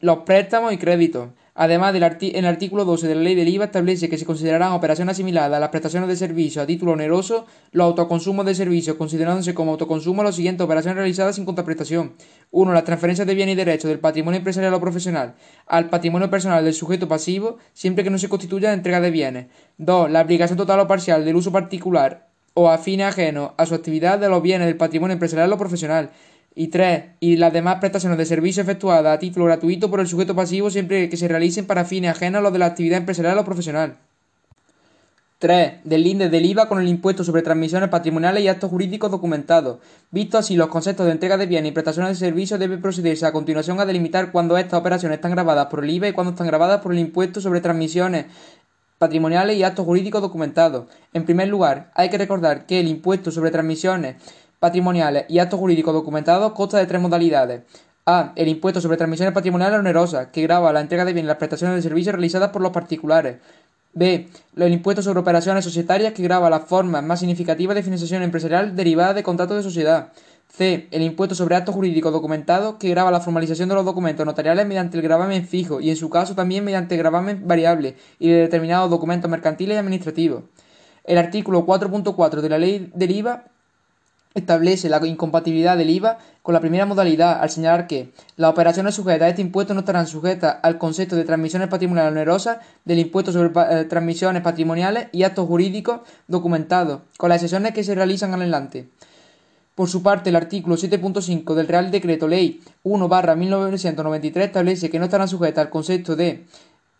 los 0.00 0.18
préstamos 0.18 0.72
y 0.72 0.78
créditos. 0.78 1.30
Además, 1.60 1.92
del 1.92 2.04
el 2.04 2.46
artículo 2.46 2.84
12 2.84 3.08
de 3.08 3.16
la 3.16 3.22
Ley 3.22 3.34
del 3.34 3.48
IVA 3.48 3.64
establece 3.64 4.08
que 4.08 4.16
se 4.16 4.24
considerarán 4.24 4.70
operaciones 4.70 5.14
asimiladas 5.14 5.56
a 5.56 5.58
las 5.58 5.70
prestaciones 5.70 6.08
de 6.08 6.14
servicio 6.14 6.62
a 6.62 6.66
título 6.66 6.92
oneroso 6.92 7.46
los 7.72 7.84
autoconsumos 7.84 8.46
de 8.46 8.54
servicios, 8.54 8.96
considerándose 8.96 9.54
como 9.54 9.72
autoconsumo 9.72 10.22
las 10.22 10.36
siguientes 10.36 10.64
operaciones 10.64 10.98
realizadas 10.98 11.34
sin 11.34 11.44
contraprestación. 11.44 12.12
1. 12.52 12.72
Las 12.72 12.84
transferencias 12.84 13.26
de 13.26 13.34
bienes 13.34 13.54
y 13.54 13.56
derechos 13.56 13.88
del 13.88 13.98
patrimonio 13.98 14.38
empresarial 14.38 14.72
o 14.74 14.80
profesional 14.80 15.34
al 15.66 15.88
patrimonio 15.88 16.30
personal 16.30 16.64
del 16.64 16.74
sujeto 16.74 17.08
pasivo, 17.08 17.58
siempre 17.72 18.04
que 18.04 18.10
no 18.10 18.18
se 18.18 18.28
constituya 18.28 18.72
entrega 18.72 19.00
de 19.00 19.10
bienes. 19.10 19.46
2. 19.78 20.12
La 20.12 20.20
aplicación 20.20 20.56
total 20.56 20.78
o 20.78 20.86
parcial 20.86 21.24
del 21.24 21.34
uso 21.34 21.50
particular 21.50 22.28
o 22.54 22.70
a 22.70 22.78
fines 22.78 23.08
ajenos 23.08 23.50
a 23.56 23.66
su 23.66 23.74
actividad 23.74 24.20
de 24.20 24.28
los 24.28 24.42
bienes 24.42 24.68
del 24.68 24.76
patrimonio 24.76 25.14
empresarial 25.14 25.52
o 25.52 25.58
profesional 25.58 26.10
y 26.54 26.68
3. 26.68 27.04
Y 27.20 27.36
las 27.36 27.52
demás 27.52 27.76
prestaciones 27.80 28.18
de 28.18 28.26
servicio 28.26 28.62
efectuadas 28.62 29.14
a 29.14 29.18
título 29.18 29.46
gratuito 29.46 29.90
por 29.90 30.00
el 30.00 30.06
sujeto 30.06 30.34
pasivo 30.34 30.70
siempre 30.70 31.08
que 31.08 31.16
se 31.16 31.28
realicen 31.28 31.66
para 31.66 31.84
fines 31.84 32.10
ajenos 32.10 32.40
a 32.40 32.42
los 32.42 32.52
de 32.52 32.58
la 32.58 32.66
actividad 32.66 32.98
empresarial 32.98 33.38
o 33.38 33.44
profesional. 33.44 33.96
3. 35.38 35.82
Deslinde 35.84 36.28
del 36.30 36.46
IVA 36.46 36.68
con 36.68 36.80
el 36.80 36.88
impuesto 36.88 37.22
sobre 37.22 37.42
transmisiones 37.42 37.90
patrimoniales 37.90 38.42
y 38.42 38.48
actos 38.48 38.70
jurídicos 38.70 39.08
documentados. 39.08 39.78
Visto 40.10 40.36
así 40.36 40.56
los 40.56 40.66
conceptos 40.66 41.06
de 41.06 41.12
entrega 41.12 41.36
de 41.36 41.46
bienes 41.46 41.70
y 41.70 41.72
prestaciones 41.72 42.18
de 42.18 42.26
servicios, 42.26 42.58
debe 42.58 42.76
procederse 42.78 43.24
a 43.24 43.30
continuación 43.30 43.78
a 43.78 43.86
delimitar 43.86 44.32
cuándo 44.32 44.58
estas 44.58 44.80
operaciones 44.80 45.18
están 45.18 45.30
grabadas 45.30 45.66
por 45.66 45.84
el 45.84 45.90
IVA 45.90 46.08
y 46.08 46.12
cuándo 46.12 46.32
están 46.32 46.48
grabadas 46.48 46.80
por 46.80 46.90
el 46.90 46.98
impuesto 46.98 47.40
sobre 47.40 47.60
transmisiones 47.60 48.26
patrimoniales 48.98 49.56
y 49.56 49.62
actos 49.62 49.86
jurídicos 49.86 50.22
documentados. 50.22 50.86
En 51.12 51.24
primer 51.24 51.46
lugar, 51.46 51.92
hay 51.94 52.10
que 52.10 52.18
recordar 52.18 52.66
que 52.66 52.80
el 52.80 52.88
impuesto 52.88 53.30
sobre 53.30 53.52
transmisiones 53.52 54.16
patrimoniales 54.58 55.24
y 55.28 55.38
actos 55.38 55.60
jurídicos 55.60 55.94
documentados 55.94 56.52
consta 56.52 56.78
de 56.78 56.86
tres 56.86 57.00
modalidades. 57.00 57.62
A. 58.06 58.32
El 58.36 58.48
impuesto 58.48 58.80
sobre 58.80 58.96
transmisiones 58.96 59.34
patrimoniales 59.34 59.78
onerosas, 59.78 60.28
que 60.28 60.42
grava 60.42 60.72
la 60.72 60.80
entrega 60.80 61.04
de 61.04 61.12
bienes 61.12 61.26
y 61.26 61.28
las 61.28 61.36
prestaciones 61.36 61.76
de 61.76 61.82
servicios 61.82 62.14
realizadas 62.14 62.50
por 62.50 62.62
los 62.62 62.72
particulares. 62.72 63.36
B. 63.92 64.28
El 64.56 64.72
impuesto 64.72 65.02
sobre 65.02 65.20
operaciones 65.20 65.64
societarias, 65.64 66.12
que 66.12 66.22
grava 66.22 66.48
las 66.48 66.64
formas 66.64 67.02
más 67.02 67.20
significativas 67.20 67.74
de 67.74 67.82
financiación 67.82 68.22
empresarial 68.22 68.74
derivada 68.76 69.12
de 69.12 69.22
contratos 69.22 69.58
de 69.58 69.62
sociedad. 69.62 70.12
C. 70.48 70.88
El 70.90 71.02
impuesto 71.02 71.34
sobre 71.34 71.56
actos 71.56 71.74
jurídicos 71.74 72.12
documentados, 72.12 72.76
que 72.76 72.88
grava 72.88 73.10
la 73.10 73.20
formalización 73.20 73.68
de 73.68 73.74
los 73.74 73.84
documentos 73.84 74.24
notariales 74.24 74.66
mediante 74.66 74.96
el 74.96 75.02
gravamen 75.02 75.46
fijo 75.46 75.80
y, 75.80 75.90
en 75.90 75.96
su 75.96 76.08
caso, 76.08 76.34
también 76.34 76.64
mediante 76.64 76.96
gravamen 76.96 77.46
variable 77.46 77.96
y 78.18 78.28
de 78.30 78.36
determinados 78.36 78.88
documentos 78.88 79.30
mercantiles 79.30 79.74
y 79.74 79.78
administrativos. 79.78 80.44
El 81.04 81.18
artículo 81.18 81.66
4.4 81.66 82.40
de 82.40 82.48
la 82.48 82.58
Ley 82.58 82.90
del 82.94 83.10
IVA 83.10 83.44
establece 84.34 84.88
la 84.88 85.04
incompatibilidad 85.06 85.76
del 85.76 85.90
IVA 85.90 86.18
con 86.42 86.54
la 86.54 86.60
primera 86.60 86.86
modalidad 86.86 87.40
al 87.40 87.50
señalar 87.50 87.86
que 87.86 88.12
las 88.36 88.50
operaciones 88.50 88.94
sujetas 88.94 89.26
a 89.26 89.28
este 89.30 89.42
impuesto 89.42 89.74
no 89.74 89.80
estarán 89.80 90.06
sujetas 90.06 90.56
al 90.62 90.78
concepto 90.78 91.16
de 91.16 91.24
transmisiones 91.24 91.68
patrimoniales 91.68 92.12
onerosas 92.12 92.58
del 92.84 92.98
impuesto 92.98 93.32
sobre 93.32 93.50
eh, 93.70 93.84
transmisiones 93.84 94.42
patrimoniales 94.42 95.08
y 95.12 95.22
actos 95.22 95.46
jurídicos 95.46 96.00
documentados, 96.26 97.00
con 97.16 97.30
las 97.30 97.42
excepciones 97.42 97.72
que 97.72 97.84
se 97.84 97.94
realizan 97.94 98.34
adelante. 98.34 98.88
Por 99.74 99.88
su 99.88 100.02
parte, 100.02 100.30
el 100.30 100.36
artículo 100.36 100.76
7.5 100.76 101.54
del 101.54 101.68
Real 101.68 101.90
Decreto 101.92 102.26
Ley 102.26 102.60
1-1993 102.84 104.40
establece 104.40 104.90
que 104.90 104.98
no 104.98 105.04
estarán 105.04 105.28
sujetas 105.28 105.66
al 105.66 105.70
concepto 105.70 106.16
de 106.16 106.46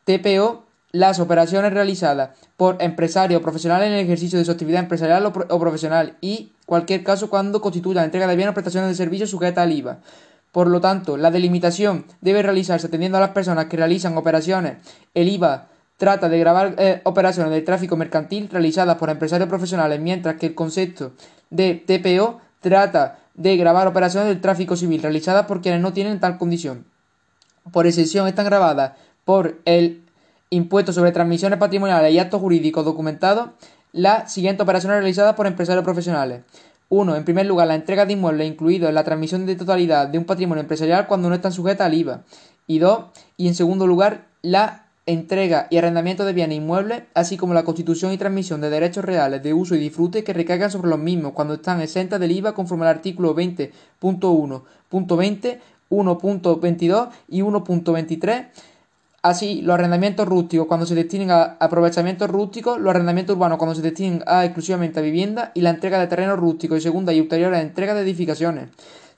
TPO 0.04 0.62
las 0.92 1.20
operaciones 1.20 1.72
realizadas 1.72 2.30
por 2.56 2.80
empresarios 2.80 3.40
o 3.40 3.42
profesionales 3.42 3.88
en 3.88 3.94
el 3.94 4.04
ejercicio 4.04 4.38
de 4.38 4.44
su 4.44 4.52
actividad 4.52 4.80
empresarial 4.80 5.26
o, 5.26 5.60
profesional 5.60 6.16
y 6.20 6.52
cualquier 6.68 7.02
caso 7.02 7.30
cuando 7.30 7.62
constituya 7.62 8.04
entrega 8.04 8.26
de 8.26 8.36
bienes 8.36 8.50
o 8.50 8.54
prestaciones 8.54 8.90
de 8.90 8.94
servicios 8.94 9.30
sujetas 9.30 9.64
al 9.64 9.72
IVA. 9.72 10.00
Por 10.52 10.68
lo 10.68 10.82
tanto, 10.82 11.16
la 11.16 11.30
delimitación 11.30 12.04
debe 12.20 12.42
realizarse 12.42 12.88
atendiendo 12.88 13.16
a 13.16 13.22
las 13.22 13.30
personas 13.30 13.64
que 13.66 13.78
realizan 13.78 14.18
operaciones. 14.18 14.76
El 15.14 15.28
IVA 15.28 15.68
trata 15.96 16.28
de 16.28 16.38
grabar 16.38 16.74
eh, 16.76 17.00
operaciones 17.04 17.52
de 17.54 17.62
tráfico 17.62 17.96
mercantil 17.96 18.50
realizadas 18.50 18.98
por 18.98 19.08
empresarios 19.08 19.48
profesionales, 19.48 19.98
mientras 19.98 20.36
que 20.36 20.44
el 20.44 20.54
concepto 20.54 21.12
de 21.48 21.74
TPO 21.74 22.38
trata 22.60 23.20
de 23.32 23.56
grabar 23.56 23.86
operaciones 23.86 24.28
del 24.28 24.42
tráfico 24.42 24.76
civil 24.76 25.00
realizadas 25.00 25.46
por 25.46 25.62
quienes 25.62 25.80
no 25.80 25.94
tienen 25.94 26.20
tal 26.20 26.36
condición. 26.36 26.84
Por 27.72 27.86
excepción 27.86 28.28
están 28.28 28.44
grabadas 28.44 28.92
por 29.24 29.56
el 29.64 30.02
impuesto 30.50 30.92
sobre 30.92 31.12
transmisiones 31.12 31.58
patrimoniales 31.58 32.12
y 32.12 32.18
actos 32.18 32.42
jurídicos 32.42 32.84
documentados 32.84 33.50
las 33.92 34.32
siguientes 34.32 34.62
operaciones 34.62 34.98
realizadas 34.98 35.34
por 35.34 35.46
empresarios 35.46 35.84
profesionales. 35.84 36.42
1. 36.90 37.16
En 37.16 37.24
primer 37.24 37.46
lugar, 37.46 37.68
la 37.68 37.74
entrega 37.74 38.06
de 38.06 38.14
inmuebles 38.14 38.48
incluidos 38.48 38.88
en 38.88 38.94
la 38.94 39.04
transmisión 39.04 39.46
de 39.46 39.56
totalidad 39.56 40.08
de 40.08 40.18
un 40.18 40.24
patrimonio 40.24 40.62
empresarial 40.62 41.06
cuando 41.06 41.28
no 41.28 41.34
están 41.34 41.52
sujetas 41.52 41.86
al 41.86 41.94
IVA. 41.94 42.22
Y 42.66 42.78
2. 42.78 43.04
Y 43.36 43.48
en 43.48 43.54
segundo 43.54 43.86
lugar, 43.86 44.26
la 44.42 44.88
entrega 45.08 45.66
y 45.70 45.78
arrendamiento 45.78 46.26
de 46.26 46.34
bienes 46.34 46.58
inmuebles, 46.58 47.04
así 47.14 47.38
como 47.38 47.54
la 47.54 47.64
constitución 47.64 48.12
y 48.12 48.18
transmisión 48.18 48.60
de 48.60 48.68
derechos 48.68 49.04
reales 49.04 49.42
de 49.42 49.54
uso 49.54 49.74
y 49.74 49.78
disfrute 49.78 50.22
que 50.22 50.34
recaigan 50.34 50.70
sobre 50.70 50.90
los 50.90 50.98
mismos 50.98 51.32
cuando 51.32 51.54
están 51.54 51.80
exentas 51.80 52.20
del 52.20 52.32
IVA 52.32 52.52
conforme 52.52 52.84
al 52.84 52.90
artículo 52.90 53.34
20.1.20, 53.34 55.58
1.22 55.90 57.08
y 57.28 57.40
1.23. 57.40 58.48
Así, 59.22 59.62
los 59.62 59.74
arrendamientos 59.74 60.28
rústicos 60.28 60.66
cuando 60.66 60.86
se 60.86 60.94
destinen 60.94 61.30
a 61.30 61.56
aprovechamientos 61.58 62.30
rústicos, 62.30 62.78
los 62.78 62.90
arrendamientos 62.90 63.36
urbanos 63.36 63.58
cuando 63.58 63.74
se 63.74 63.82
destinen 63.82 64.22
a 64.26 64.44
exclusivamente 64.44 65.00
a 65.00 65.02
vivienda 65.02 65.52
y 65.54 65.60
la 65.60 65.70
entrega 65.70 65.98
de 65.98 66.06
terrenos 66.06 66.38
rústicos 66.38 66.78
y 66.78 66.80
segunda 66.82 67.12
y 67.12 67.20
ulteriores 67.20 67.60
entrega 67.60 67.94
de 67.94 68.02
edificaciones 68.02 68.68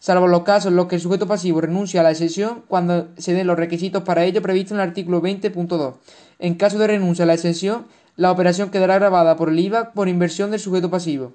salvo 0.00 0.26
los 0.26 0.42
casos 0.42 0.70
en 0.70 0.76
los 0.76 0.86
que 0.86 0.96
el 0.96 1.00
sujeto 1.00 1.28
pasivo 1.28 1.60
renuncia 1.60 2.00
a 2.00 2.04
la 2.04 2.10
exención 2.10 2.62
cuando 2.66 3.08
se 3.18 3.34
den 3.34 3.46
los 3.46 3.58
requisitos 3.58 4.02
para 4.02 4.24
ello 4.24 4.42
previstos 4.42 4.72
en 4.72 4.80
el 4.80 4.88
artículo 4.88 5.22
20.2. 5.22 5.94
En 6.38 6.54
caso 6.54 6.78
de 6.78 6.86
renuncia 6.86 7.24
a 7.24 7.26
la 7.26 7.34
exención, 7.34 7.86
la 8.16 8.32
operación 8.32 8.70
quedará 8.70 8.98
grabada 8.98 9.36
por 9.36 9.50
el 9.50 9.58
IVA 9.58 9.92
por 9.92 10.08
inversión 10.08 10.50
del 10.50 10.60
sujeto 10.60 10.90
pasivo. 10.90 11.32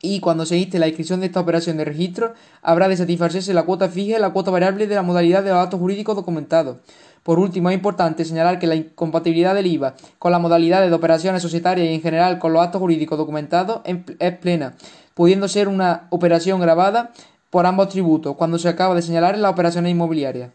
Y 0.00 0.20
cuando 0.20 0.46
se 0.46 0.58
inste 0.58 0.78
la 0.78 0.86
inscripción 0.86 1.20
de 1.20 1.26
esta 1.26 1.40
operación 1.40 1.76
de 1.76 1.84
registro, 1.84 2.34
habrá 2.62 2.88
de 2.88 2.96
satisfacerse 2.96 3.54
la 3.54 3.62
cuota 3.62 3.88
fija 3.88 4.18
y 4.18 4.20
la 4.20 4.30
cuota 4.30 4.50
variable 4.50 4.86
de 4.86 4.94
la 4.94 5.02
modalidad 5.02 5.42
de 5.42 5.50
los 5.50 5.58
actos 5.58 5.80
jurídicos 5.80 6.14
documentados. 6.14 6.76
Por 7.24 7.38
último, 7.38 7.70
es 7.70 7.74
importante 7.74 8.24
señalar 8.24 8.58
que 8.58 8.66
la 8.66 8.76
incompatibilidad 8.76 9.54
del 9.54 9.66
IVA 9.66 9.94
con 10.18 10.30
la 10.30 10.38
modalidad 10.38 10.86
de 10.86 10.92
operaciones 10.92 11.40
societarias 11.42 11.88
y 11.88 11.94
en 11.94 12.02
general 12.02 12.38
con 12.38 12.52
los 12.52 12.62
actos 12.62 12.80
jurídicos 12.80 13.18
documentados 13.18 13.80
es 13.84 14.36
plena, 14.36 14.74
pudiendo 15.14 15.48
ser 15.48 15.68
una 15.68 16.06
operación 16.10 16.60
grabada 16.60 17.12
por 17.48 17.64
ambos 17.64 17.88
tributos, 17.88 18.36
cuando 18.36 18.58
se 18.58 18.68
acaba 18.68 18.94
de 18.94 19.00
señalar 19.00 19.38
las 19.38 19.52
operaciones 19.52 19.90
inmobiliarias. 19.90 20.50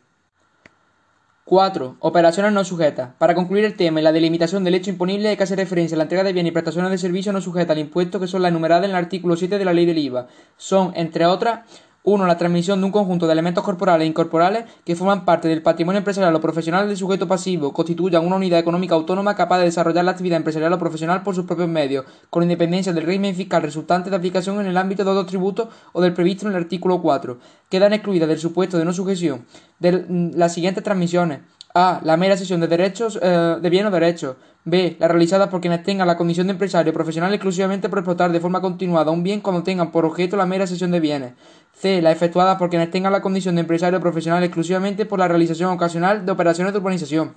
4. 1.45 1.95
Operaciones 2.01 2.53
no 2.53 2.63
sujetas. 2.63 3.09
Para 3.17 3.33
concluir 3.33 3.65
el 3.65 3.75
tema 3.75 3.99
y 3.99 4.03
la 4.03 4.11
delimitación 4.11 4.63
del 4.63 4.75
hecho 4.75 4.91
imponible 4.91 5.29
hay 5.29 5.38
que 5.38 5.41
hacer 5.41 5.57
referencia 5.57 5.95
a 5.95 5.97
la 5.97 6.03
entrega 6.03 6.23
de 6.23 6.33
bienes 6.33 6.51
y 6.51 6.53
prestaciones 6.53 6.91
de 6.91 6.99
servicios 6.99 7.33
no 7.33 7.41
sujetas 7.41 7.71
al 7.71 7.79
impuesto 7.79 8.19
que 8.19 8.27
son 8.27 8.43
las 8.43 8.49
enumeradas 8.51 8.85
en 8.85 8.91
el 8.91 8.95
artículo 8.95 9.35
7 9.35 9.57
de 9.57 9.65
la 9.65 9.73
ley 9.73 9.88
del 9.88 9.97
IVA. 9.97 10.27
Son, 10.57 10.91
entre 10.93 11.25
otras, 11.25 11.61
1. 12.03 12.25
La 12.25 12.38
transmisión 12.38 12.79
de 12.79 12.86
un 12.86 12.91
conjunto 12.91 13.27
de 13.27 13.34
elementos 13.34 13.63
corporales 13.63 14.06
e 14.06 14.08
incorporales 14.08 14.65
que 14.86 14.96
forman 14.96 15.25
parte 15.25 15.48
del 15.48 15.62
patrimonio 15.62 15.98
empresarial 15.98 16.34
o 16.36 16.41
profesional 16.41 16.88
del 16.88 16.98
sujeto 16.98 17.27
pasivo, 17.27 17.74
constituyan 17.74 18.25
una 18.25 18.38
unidad 18.38 18.60
económica 18.60 18.96
autónoma 18.96 19.36
capaz 19.36 19.60
de 19.60 19.65
desarrollar 19.65 20.06
la 20.06 20.12
actividad 20.12 20.38
empresarial 20.38 20.74
o 20.74 20.79
profesional 20.79 21.24
por 21.24 21.36
sus 21.36 21.46
propios 21.46 21.68
medios, 21.68 22.06
con 22.29 22.44
independencia 22.44 22.94
del 22.94 23.06
régimen 23.06 23.36
fiscal 23.36 23.62
resultante 23.62 24.10
de 24.10 24.15
aplicación 24.15 24.60
en 24.62 24.68
el 24.68 24.77
ámbito 24.77 25.03
de 25.03 25.12
otros 25.12 25.27
tributos 25.27 25.68
o 25.91 26.01
del 26.01 26.13
previsto 26.13 26.46
en 26.46 26.53
el 26.53 26.63
artículo 26.63 27.01
4. 27.01 27.38
Quedan 27.70 27.94
excluidas 27.94 28.29
del 28.29 28.39
supuesto 28.39 28.77
de 28.77 28.86
no 28.86 28.94
sujeción 28.94 29.46
de 29.79 29.91
mm, 29.91 30.32
las 30.36 30.53
siguientes 30.53 30.84
transmisiones. 30.84 31.39
A. 31.79 32.01
La 32.03 32.17
mera 32.17 32.36
cesión 32.36 32.59
de 32.59 32.67
derechos 32.67 33.17
eh, 33.21 33.57
de 33.62 33.69
bien 33.69 33.86
o 33.86 33.91
derechos. 33.91 34.36
B. 34.65 34.98
La 35.00 35.07
realizada 35.07 35.50
por 35.50 35.62
quienes 35.62 35.83
tengan 35.83 36.07
la 36.07 36.17
condición 36.17 36.48
de 36.48 36.51
empresario 36.51 36.91
profesional 36.93 37.33
exclusivamente 37.33 37.88
por 37.88 38.00
explotar 38.00 38.31
de 38.31 38.39
forma 38.41 38.59
continuada 38.59 39.12
un 39.12 39.24
bien 39.24 39.39
cuando 39.39 39.63
tengan 39.63 39.89
por 39.91 40.03
objeto 40.03 40.36
la 40.36 40.45
mera 40.45 40.67
cesión 40.67 40.91
de 40.91 41.00
bienes. 41.00 41.33
C. 41.74 42.01
La 42.01 42.12
efectuada 42.12 42.57
por 42.57 42.69
quienes 42.69 42.91
tengan 42.91 43.13
la 43.13 43.21
condición 43.21 43.55
de 43.55 43.62
empresario 43.62 44.01
profesional 44.01 44.43
exclusivamente 44.43 45.05
por 45.05 45.19
la 45.19 45.29
realización 45.29 45.71
ocasional 45.71 46.25
de 46.25 46.31
operaciones 46.31 46.74
de 46.74 46.79
urbanización. 46.79 47.36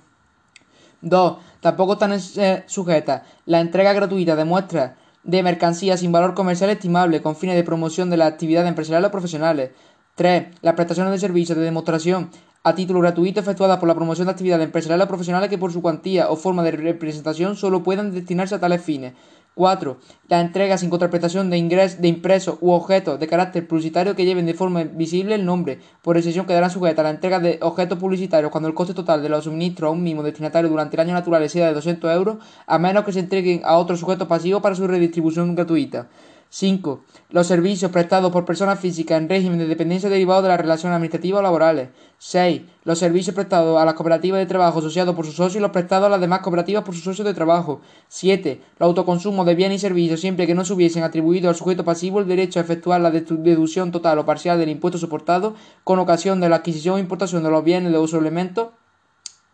2. 1.01 1.37
Tampoco 1.61 1.93
están 1.93 2.11
eh, 2.13 2.63
sujetas 2.65 3.21
la 3.45 3.61
entrega 3.61 3.93
gratuita 3.93 4.35
de 4.35 4.45
muestras 4.45 4.91
de 5.23 5.43
mercancías 5.43 6.01
sin 6.01 6.11
valor 6.11 6.33
comercial 6.33 6.69
estimable 6.69 7.21
con 7.21 7.35
fines 7.35 7.55
de 7.55 7.63
promoción 7.63 8.09
de 8.09 8.17
la 8.17 8.25
actividad 8.25 8.67
empresarial 8.67 9.05
o 9.05 9.11
profesionales. 9.11 9.71
3. 10.15 10.59
Las 10.61 10.75
prestaciones 10.75 11.11
de 11.13 11.19
servicios 11.19 11.57
de 11.57 11.63
demostración 11.63 12.29
a 12.65 12.75
título 12.75 13.01
gratuito 13.01 13.41
efectuadas 13.41 13.77
por 13.77 13.89
la 13.89 13.95
promoción 13.95 14.27
de 14.27 14.31
actividades 14.31 14.63
empresariales 14.63 15.03
o 15.03 15.07
profesionales 15.09 15.49
que 15.49 15.57
por 15.57 15.73
su 15.73 15.81
cuantía 15.81 16.29
o 16.31 16.37
forma 16.37 16.63
de 16.63 16.71
representación 16.71 17.57
solo 17.57 17.83
puedan 17.83 18.13
destinarse 18.13 18.55
a 18.55 18.59
tales 18.61 18.81
fines. 18.81 19.11
4. 19.55 19.97
La 20.29 20.39
entrega 20.39 20.77
sin 20.77 20.89
contraprestación 20.89 21.49
de 21.49 21.57
ingresos 21.57 21.99
de 21.99 22.07
impresos 22.07 22.57
u 22.61 22.71
objetos 22.71 23.19
de 23.19 23.27
carácter 23.27 23.67
publicitario 23.67 24.15
que 24.15 24.23
lleven 24.23 24.45
de 24.45 24.53
forma 24.53 24.83
visible 24.83 25.35
el 25.35 25.45
nombre. 25.45 25.79
Por 26.01 26.15
excepción 26.15 26.45
quedarán 26.45 26.71
sujetas 26.71 26.99
a 26.99 27.03
la 27.03 27.09
entrega 27.09 27.39
de 27.39 27.59
objetos 27.61 27.99
publicitarios 27.99 28.49
cuando 28.49 28.69
el 28.69 28.73
coste 28.73 28.93
total 28.93 29.21
de 29.21 29.27
los 29.27 29.43
suministros 29.43 29.89
a 29.89 29.91
un 29.91 30.01
mismo 30.01 30.23
destinatario 30.23 30.69
durante 30.69 30.95
el 30.95 31.01
año 31.01 31.13
natural 31.13 31.47
sea 31.49 31.67
de 31.67 31.73
200 31.73 32.15
euros, 32.15 32.37
a 32.65 32.79
menos 32.79 33.03
que 33.03 33.11
se 33.11 33.19
entreguen 33.19 33.61
a 33.65 33.77
otro 33.77 33.97
sujeto 33.97 34.27
pasivo 34.27 34.61
para 34.61 34.73
su 34.73 34.87
redistribución 34.87 35.53
gratuita. 35.53 36.07
5. 36.55 37.03
Los 37.31 37.47
servicios 37.47 37.89
prestados 37.89 38.31
por 38.31 38.45
personas 38.45 38.79
físicas 38.79 39.19
en 39.19 39.27
régimen 39.27 39.57
de 39.57 39.65
dependencia 39.65 40.07
derivado 40.07 40.43
de 40.43 40.49
las 40.49 40.61
relaciones 40.61 40.95
administrativas 40.95 41.39
o 41.39 41.41
laborales. 41.41 41.89
6. 42.19 42.61
Los 42.83 42.99
servicios 42.99 43.33
prestados 43.33 43.81
a 43.81 43.85
las 43.85 43.95
cooperativas 43.95 44.37
de 44.39 44.45
trabajo 44.45 44.77
asociados 44.77 45.15
por 45.15 45.25
sus 45.25 45.33
socios 45.33 45.55
y 45.55 45.61
los 45.61 45.71
prestados 45.71 46.05
a 46.05 46.09
las 46.09 46.21
demás 46.21 46.41
cooperativas 46.41 46.83
por 46.83 46.93
sus 46.93 47.05
socios 47.05 47.25
de 47.25 47.33
trabajo. 47.33 47.81
7. 48.07 48.61
Los 48.77 48.87
autoconsumos 48.87 49.47
de 49.47 49.55
bienes 49.55 49.77
y 49.77 49.79
servicios 49.79 50.19
siempre 50.19 50.45
que 50.45 50.53
no 50.53 50.63
se 50.63 50.73
hubiesen 50.73 51.01
atribuido 51.01 51.49
al 51.49 51.55
sujeto 51.55 51.83
pasivo 51.83 52.19
el 52.19 52.27
derecho 52.27 52.59
a 52.59 52.61
efectuar 52.61 53.01
la 53.01 53.09
deducción 53.09 53.91
total 53.91 54.19
o 54.19 54.25
parcial 54.27 54.59
del 54.59 54.69
impuesto 54.69 54.99
soportado 54.99 55.55
con 55.83 55.97
ocasión 55.97 56.39
de 56.39 56.49
la 56.49 56.57
adquisición 56.57 56.97
o 56.97 56.99
importación 56.99 57.41
de 57.41 57.49
los 57.49 57.63
bienes 57.63 57.91
de 57.91 57.97
uso 57.97 58.19
elementos 58.19 58.67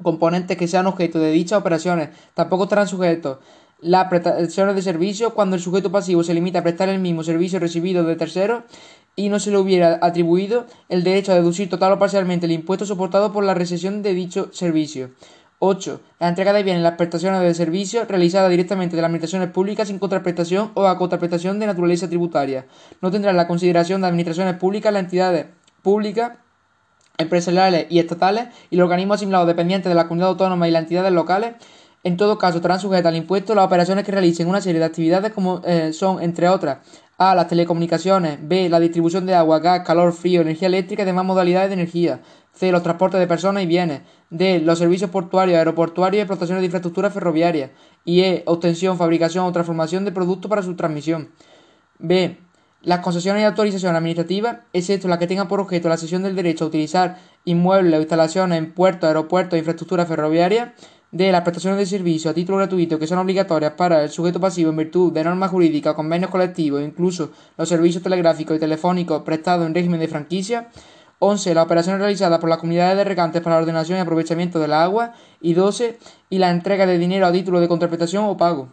componentes 0.03 0.57
que 0.57 0.67
sean 0.67 0.85
objeto 0.85 1.19
de 1.19 1.31
dichas 1.31 1.59
operaciones. 1.59 2.09
Tampoco 2.33 2.63
estarán 2.63 2.89
sujetos 2.89 3.37
las 3.81 4.07
prestaciones 4.07 4.75
de 4.75 4.81
servicio 4.81 5.33
cuando 5.33 5.55
el 5.55 5.61
sujeto 5.61 5.91
pasivo 5.91 6.23
se 6.23 6.33
limita 6.33 6.59
a 6.59 6.63
prestar 6.63 6.89
el 6.89 6.99
mismo 6.99 7.23
servicio 7.23 7.59
recibido 7.59 8.03
de 8.03 8.15
terceros 8.15 8.63
y 9.15 9.29
no 9.29 9.39
se 9.39 9.51
le 9.51 9.57
hubiera 9.57 9.99
atribuido 10.01 10.65
el 10.89 11.03
derecho 11.03 11.31
a 11.31 11.35
deducir 11.35 11.69
total 11.69 11.93
o 11.93 11.99
parcialmente 11.99 12.45
el 12.45 12.51
impuesto 12.51 12.85
soportado 12.85 13.31
por 13.31 13.43
la 13.43 13.53
recesión 13.53 14.01
de 14.01 14.13
dicho 14.13 14.49
servicio. 14.53 15.11
8. 15.59 15.99
La 16.19 16.29
entrega 16.29 16.53
de 16.53 16.63
bienes 16.63 16.81
las 16.81 16.93
prestaciones 16.93 17.41
de 17.41 17.53
servicio 17.53 18.05
realizadas 18.05 18.49
directamente 18.49 18.95
de 18.95 19.01
las 19.01 19.09
administraciones 19.09 19.49
públicas 19.49 19.89
sin 19.89 19.99
contraprestación 19.99 20.71
o 20.73 20.87
a 20.87 20.97
contraprestación 20.97 21.59
de 21.59 21.65
naturaleza 21.65 22.07
tributaria. 22.07 22.65
No 23.01 23.11
tendrán 23.11 23.35
la 23.35 23.47
consideración 23.47 23.99
de 23.99 24.07
administraciones 24.07 24.55
públicas 24.55 24.93
las 24.93 25.03
entidades 25.03 25.47
públicas 25.81 26.33
empresariales 27.17 27.87
y 27.89 27.99
estatales 27.99 28.47
y 28.69 28.77
los 28.77 28.85
organismos 28.85 29.15
asimilados 29.15 29.47
dependientes 29.47 29.89
de 29.89 29.95
la 29.95 30.07
comunidad 30.07 30.29
autónoma 30.29 30.69
y 30.69 30.71
las 30.71 30.83
entidades 30.83 31.11
locales 31.11 31.55
en 32.03 32.15
todo 32.15 32.37
caso, 32.37 32.57
estarán 32.57 32.79
sujetas 32.79 33.07
al 33.07 33.17
impuesto 33.17 33.53
las 33.53 33.65
operaciones 33.65 34.05
que 34.05 34.11
realicen 34.11 34.47
una 34.47 34.61
serie 34.61 34.79
de 34.79 34.85
actividades 34.85 35.33
como 35.33 35.61
eh, 35.65 35.91
son, 35.91 36.21
entre 36.21 36.47
otras, 36.47 36.79
A. 37.17 37.35
Las 37.35 37.49
telecomunicaciones. 37.49 38.39
B. 38.41 38.69
La 38.69 38.79
distribución 38.79 39.25
de 39.25 39.35
agua, 39.35 39.59
gas, 39.59 39.81
calor, 39.85 40.13
frío, 40.13 40.41
energía 40.41 40.69
eléctrica 40.69 41.03
y 41.03 41.05
demás 41.05 41.25
modalidades 41.25 41.69
de 41.69 41.73
energía. 41.73 42.21
C. 42.53 42.71
Los 42.71 42.83
transportes 42.83 43.19
de 43.19 43.27
personas 43.27 43.63
y 43.63 43.65
bienes. 43.65 44.01
D. 44.29 44.61
Los 44.61 44.79
servicios 44.79 45.09
portuarios, 45.09 45.57
aeroportuarios 45.57 46.19
y 46.19 46.21
explotaciones 46.21 46.61
de 46.61 46.67
infraestructura 46.67 47.11
ferroviaria. 47.11 47.71
Y 48.05 48.21
E. 48.21 48.43
Obtención, 48.45 48.97
fabricación 48.97 49.45
o 49.45 49.51
transformación 49.51 50.05
de 50.05 50.13
productos 50.13 50.47
para 50.49 50.63
su 50.63 50.77
transmisión. 50.77 51.31
B. 51.97 52.37
Las 52.81 52.99
concesiones 52.99 53.41
y 53.41 53.45
autorizaciones 53.45 53.97
administrativas, 53.97 54.59
excepto 54.71 55.09
las 55.09 55.17
que 55.17 55.27
tengan 55.27 55.49
por 55.49 55.59
objeto 55.59 55.89
la 55.89 55.97
cesión 55.97 56.23
del 56.23 56.37
derecho 56.37 56.63
a 56.63 56.67
utilizar 56.69 57.17
inmuebles 57.43 57.93
o 57.93 57.99
instalaciones 57.99 58.57
en 58.57 58.73
puertos, 58.73 59.05
aeropuertos 59.05 59.55
e 59.55 59.57
infraestructura 59.57 60.05
ferroviaria 60.05 60.75
de 61.11 61.31
las 61.31 61.41
prestaciones 61.41 61.79
de 61.79 61.85
servicio 61.85 62.29
a 62.29 62.33
título 62.33 62.57
gratuito 62.57 62.99
que 62.99 63.07
son 63.07 63.17
obligatorias 63.17 63.73
para 63.73 64.03
el 64.03 64.09
sujeto 64.11 64.39
pasivo 64.39 64.69
en 64.69 64.77
virtud 64.77 65.11
de 65.11 65.23
normas 65.23 65.49
jurídicas, 65.49 65.95
convenios 65.95 66.29
colectivos 66.29 66.83
incluso 66.83 67.31
los 67.57 67.67
servicios 67.67 68.03
telegráficos 68.03 68.57
y 68.57 68.59
telefónicos 68.59 69.23
prestados 69.23 69.65
en 69.65 69.73
régimen 69.73 69.99
de 69.99 70.07
franquicia. 70.07 70.69
11. 71.21 71.53
Las 71.53 71.65
operaciones 71.65 71.99
realizadas 71.99 72.39
por 72.39 72.49
las 72.49 72.59
comunidades 72.59 72.95
de 72.95 73.03
regantes 73.03 73.41
para 73.41 73.57
la 73.57 73.61
ordenación 73.63 73.97
y 73.97 74.01
aprovechamiento 74.01 74.57
del 74.59 74.71
agua. 74.71 75.13
Y 75.41 75.53
12. 75.53 75.99
Y 76.29 76.37
la 76.37 76.49
entrega 76.49 76.85
de 76.85 76.97
dinero 76.97 77.25
a 77.25 77.31
título 77.33 77.59
de 77.59 77.67
contraprestación 77.67 78.23
o 78.23 78.37
pago. 78.37 78.69